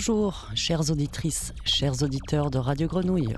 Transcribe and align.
Bonjour, 0.00 0.48
chères 0.54 0.90
auditrices, 0.90 1.52
chers 1.62 2.02
auditeurs 2.02 2.50
de 2.50 2.56
Radio 2.56 2.88
Grenouille. 2.88 3.34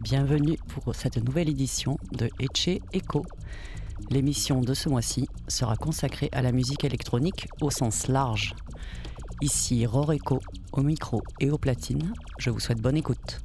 Bienvenue 0.00 0.56
pour 0.68 0.94
cette 0.94 1.22
nouvelle 1.22 1.50
édition 1.50 1.98
de 2.12 2.30
Eche 2.40 2.80
Echo. 2.94 3.22
L'émission 4.08 4.62
de 4.62 4.72
ce 4.72 4.88
mois-ci 4.88 5.28
sera 5.46 5.76
consacrée 5.76 6.30
à 6.32 6.40
la 6.40 6.52
musique 6.52 6.84
électronique 6.84 7.48
au 7.60 7.68
sens 7.68 8.08
large. 8.08 8.54
Ici 9.42 9.84
Roreco 9.84 10.40
au 10.72 10.80
micro 10.80 11.20
et 11.38 11.50
aux 11.50 11.58
platines. 11.58 12.14
Je 12.38 12.48
vous 12.48 12.60
souhaite 12.60 12.80
bonne 12.80 12.96
écoute. 12.96 13.42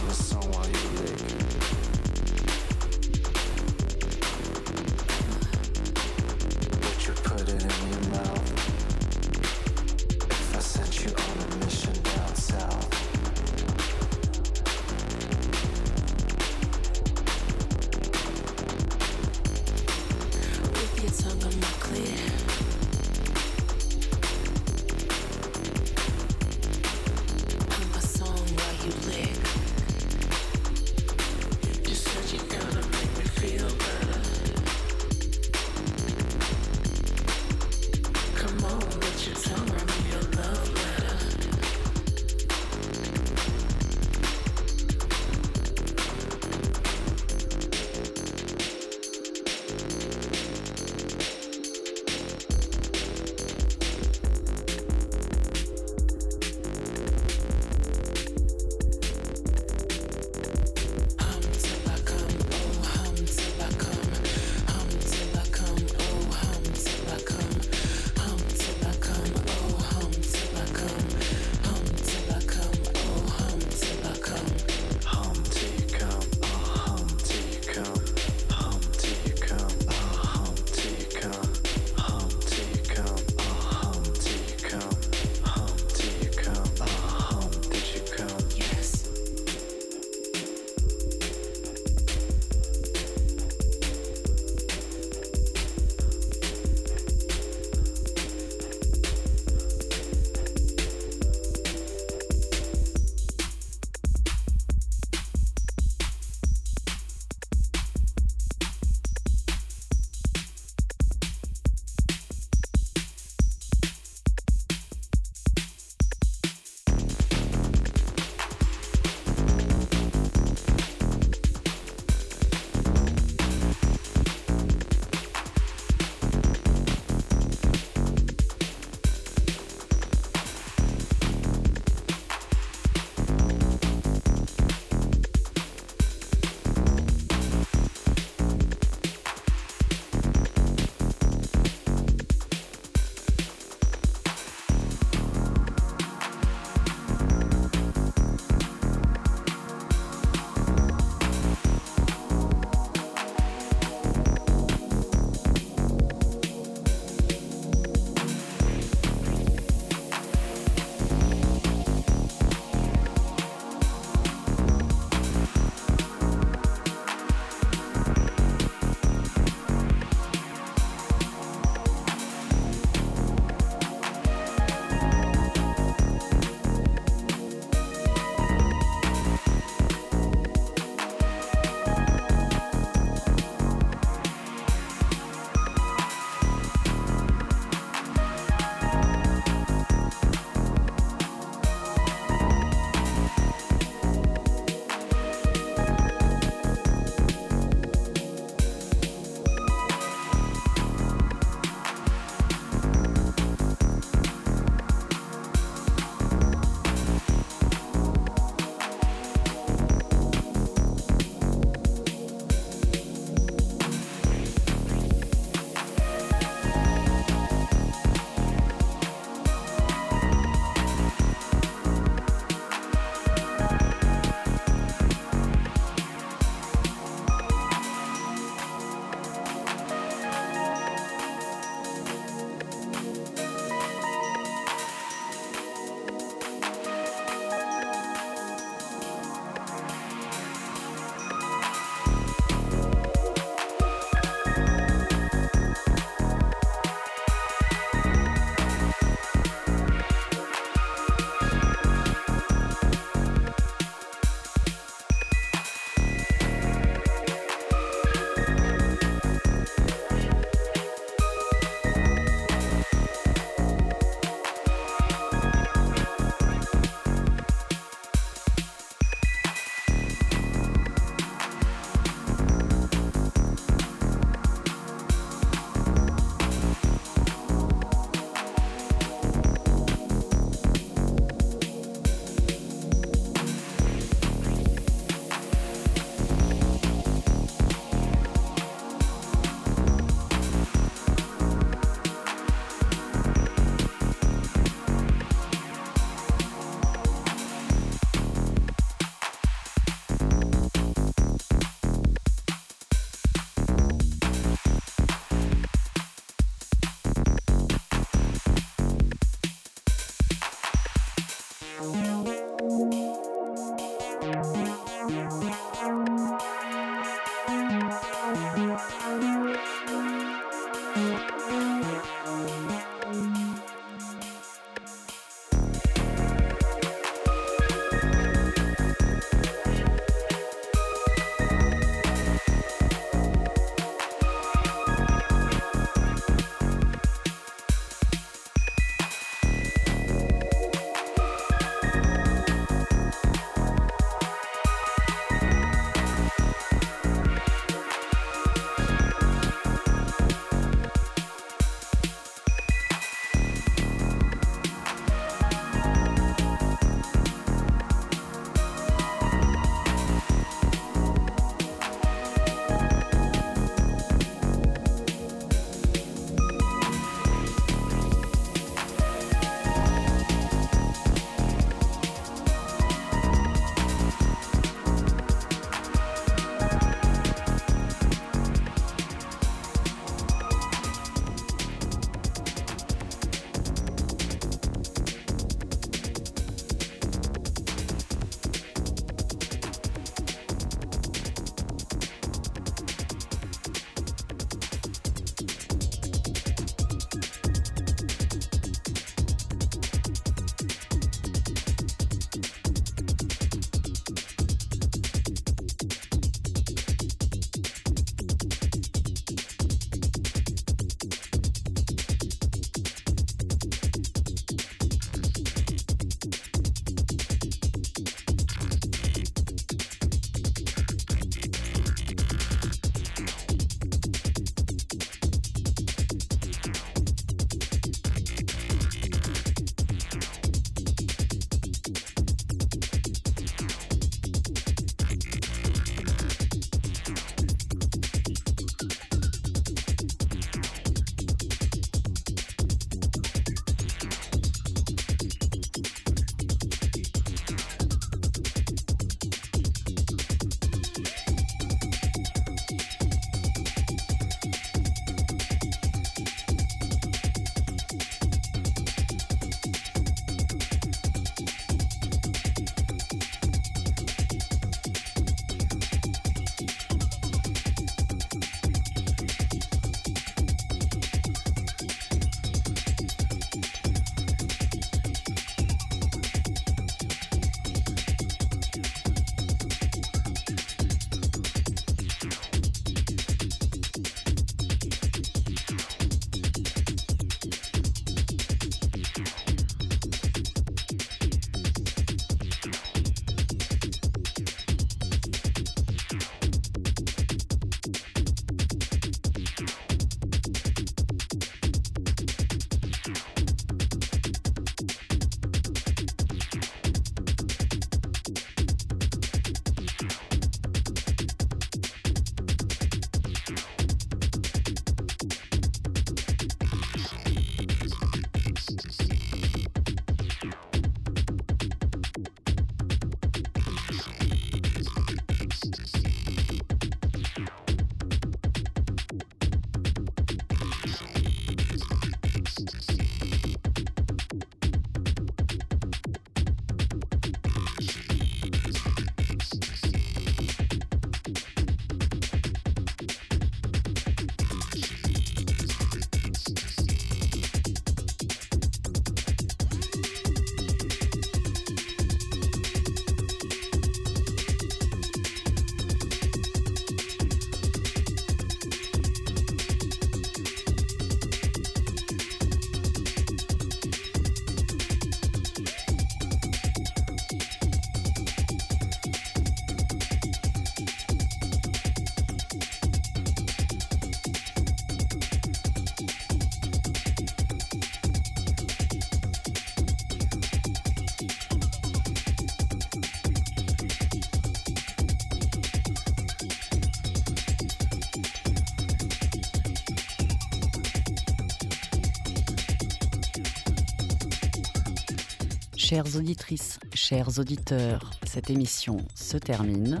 Chères 595.92 596.16
auditrices, 596.16 596.80
chers 596.94 597.38
auditeurs, 597.38 598.12
cette 598.24 598.48
émission 598.48 598.96
se 599.14 599.36
termine. 599.36 600.00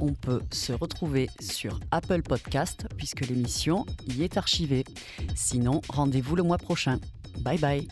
On 0.00 0.14
peut 0.14 0.40
se 0.50 0.72
retrouver 0.72 1.28
sur 1.38 1.80
Apple 1.90 2.22
Podcast 2.22 2.86
puisque 2.96 3.28
l'émission 3.28 3.84
y 4.06 4.22
est 4.22 4.38
archivée. 4.38 4.84
Sinon, 5.34 5.82
rendez-vous 5.90 6.34
le 6.34 6.44
mois 6.44 6.56
prochain. 6.56 6.98
Bye 7.40 7.58
bye 7.58 7.86